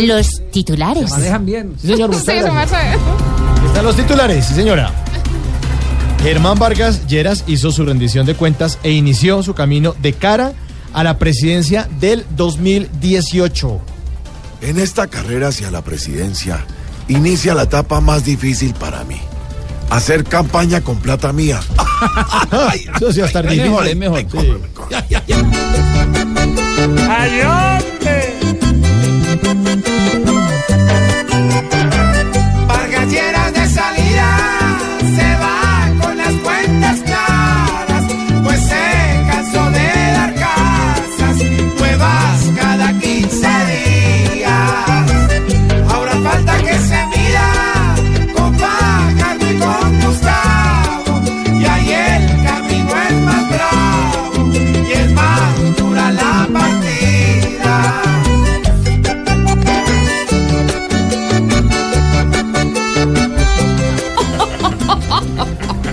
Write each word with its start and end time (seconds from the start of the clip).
Los 0.00 0.40
titulares. 0.50 1.10
Manejan 1.10 1.44
bien. 1.44 1.74
Sí, 1.78 1.88
señor, 1.88 2.14
Sí. 2.14 2.30
Están 2.30 3.84
los 3.84 3.94
titulares, 3.94 4.46
sí, 4.46 4.54
señora. 4.54 4.90
Germán 6.22 6.58
Vargas 6.58 7.06
Lleras 7.08 7.44
hizo 7.46 7.72
su 7.72 7.84
rendición 7.84 8.24
de 8.24 8.34
cuentas 8.34 8.78
e 8.82 8.90
inició 8.92 9.42
su 9.42 9.52
camino 9.52 9.94
de 10.00 10.14
cara 10.14 10.54
a 10.94 11.04
la 11.04 11.18
presidencia 11.18 11.88
del 12.00 12.24
2018. 12.36 13.80
En 14.62 14.78
esta 14.78 15.06
carrera 15.08 15.48
hacia 15.48 15.70
la 15.70 15.82
presidencia 15.82 16.64
inicia 17.08 17.54
la 17.54 17.64
etapa 17.64 18.00
más 18.00 18.24
difícil 18.24 18.72
para 18.72 19.04
mí. 19.04 19.20
Hacer 19.90 20.24
campaña 20.24 20.80
con 20.80 20.96
plata 20.96 21.34
mía. 21.34 21.60
Eso 22.96 23.12
sí 23.12 23.18
va 23.18 23.24
a 23.24 23.28
estar 23.28 23.44
difícil. 23.46 23.64
mejor, 23.70 23.86
es 23.88 23.96
mejor. 23.96 24.26
Sí. 24.30 24.52
Vargas 27.06 27.61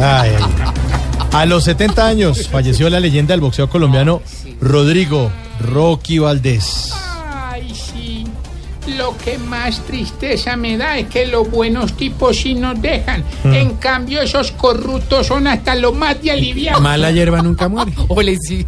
Ay, 0.00 0.30
ay. 0.36 0.44
A 1.32 1.46
los 1.46 1.64
70 1.64 2.06
años 2.06 2.48
falleció 2.48 2.90
la 2.90 2.98
leyenda 2.98 3.32
del 3.34 3.40
boxeo 3.40 3.68
colombiano 3.68 4.20
Rodrigo 4.60 5.30
Rocky 5.60 6.18
Valdés. 6.18 6.92
Ay, 7.32 7.72
sí. 7.74 8.26
Lo 8.96 9.16
que 9.16 9.38
más 9.38 9.80
tristeza 9.86 10.56
me 10.56 10.76
da 10.76 10.98
es 10.98 11.06
que 11.06 11.26
los 11.26 11.48
buenos 11.48 11.92
tipos 11.96 12.36
sí 12.36 12.54
nos 12.54 12.80
dejan. 12.82 13.24
En 13.44 13.76
cambio, 13.76 14.22
esos 14.22 14.50
corruptos 14.52 15.28
son 15.28 15.46
hasta 15.46 15.76
lo 15.76 15.92
más 15.92 16.20
de 16.20 16.32
aliviados. 16.32 16.82
Mala 16.82 17.12
hierba 17.12 17.42
nunca 17.42 17.68
muere. 17.68 17.92
Ole, 18.08 18.36
sí. 18.38 18.66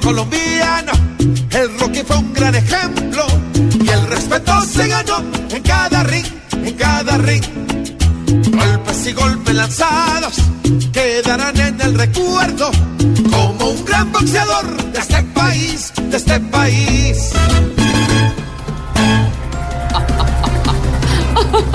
Colombiano. 0.00 0.92
El 1.50 1.78
Rocky 1.78 2.02
fue 2.04 2.16
un 2.16 2.32
gran 2.32 2.54
ejemplo 2.54 3.24
y 3.54 3.88
el 3.88 4.06
respeto 4.08 4.60
se 4.62 4.88
ganó 4.88 5.18
en 5.50 5.62
cada 5.62 6.02
ring, 6.02 6.26
en 6.64 6.74
cada 6.74 7.18
ring. 7.18 7.42
Golpes 8.50 9.06
y 9.06 9.12
golpes 9.12 9.54
lanzados 9.54 10.34
quedarán 10.92 11.56
en 11.60 11.80
el 11.80 11.94
recuerdo 11.94 12.72
como 13.30 13.70
un 13.70 13.84
gran 13.84 14.10
boxeador 14.10 14.92
de 14.92 14.98
este 14.98 15.22
país, 15.22 15.92
de 16.10 16.16
este 16.16 16.40
país. 16.40 17.32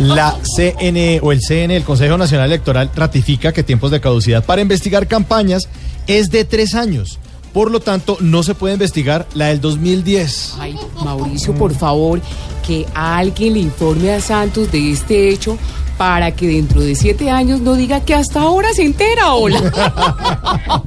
La 0.00 0.36
CNE 0.56 1.20
o 1.22 1.30
el 1.30 1.40
CNE, 1.40 1.76
el 1.76 1.84
Consejo 1.84 2.18
Nacional 2.18 2.46
Electoral, 2.46 2.90
ratifica 2.94 3.52
que 3.52 3.62
tiempos 3.62 3.92
de 3.92 4.00
caducidad 4.00 4.44
para 4.44 4.62
investigar 4.62 5.06
campañas 5.06 5.68
es 6.08 6.30
de 6.30 6.44
tres 6.44 6.74
años. 6.74 7.20
Por 7.52 7.70
lo 7.70 7.80
tanto, 7.80 8.16
no 8.20 8.42
se 8.42 8.54
puede 8.54 8.74
investigar 8.74 9.26
la 9.34 9.46
del 9.46 9.60
2010. 9.60 10.54
Ay, 10.58 10.76
Mauricio, 11.04 11.54
por 11.54 11.74
favor, 11.74 12.20
que 12.66 12.86
alguien 12.94 13.54
le 13.54 13.60
informe 13.60 14.12
a 14.12 14.20
Santos 14.20 14.70
de 14.70 14.92
este 14.92 15.30
hecho 15.30 15.58
para 15.98 16.30
que 16.30 16.46
dentro 16.46 16.80
de 16.80 16.94
siete 16.94 17.28
años 17.28 17.60
no 17.60 17.74
diga 17.74 18.00
que 18.00 18.14
hasta 18.14 18.42
ahora 18.42 18.72
se 18.72 18.84
entera, 18.84 19.34
hola. 19.34 19.60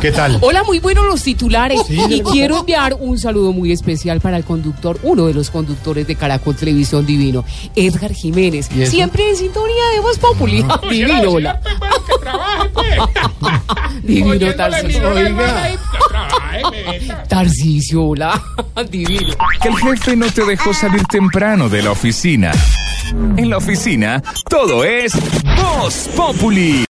¿Qué 0.00 0.12
tal? 0.12 0.38
Hola, 0.40 0.62
muy 0.64 0.78
buenos 0.78 1.06
los 1.06 1.22
titulares. 1.22 1.80
Sí, 1.86 2.00
y 2.08 2.20
quiero 2.22 2.60
enviar 2.60 2.94
un 2.98 3.18
saludo 3.18 3.52
muy 3.52 3.72
especial 3.72 4.20
para 4.20 4.36
el 4.36 4.44
conductor, 4.44 4.98
uno 5.02 5.26
de 5.26 5.34
los 5.34 5.50
conductores 5.50 6.06
de 6.06 6.16
Caracol 6.16 6.54
Televisión 6.54 7.06
Divino, 7.06 7.44
Edgar 7.74 8.12
Jiménez. 8.12 8.68
Siempre 8.88 9.28
en 9.30 9.36
sintonía 9.36 9.88
de 9.94 10.00
Voz 10.00 10.18
Populi. 10.18 10.64
Divino, 10.90 11.30
hola. 11.30 11.60
Pues, 11.62 11.78
bueno, 11.78 11.94
que 12.06 12.18
trabaje, 12.20 12.68
pues. 12.72 14.02
Divino, 14.02 14.46
hermana 14.46 15.62
ahí, 15.62 15.78
pues, 17.28 17.94
hola. 17.94 18.42
Divino. 18.90 19.34
Que 19.62 19.68
el 19.68 19.76
jefe 19.76 20.16
no 20.16 20.26
te 20.30 20.44
dejó 20.44 20.74
salir 20.74 21.02
temprano 21.04 21.68
de 21.68 21.82
la 21.82 21.90
oficina. 21.90 22.52
En 23.36 23.50
la 23.50 23.58
oficina, 23.58 24.22
todo 24.48 24.84
es 24.84 25.12
Voz 25.56 26.08
Populi. 26.16 26.84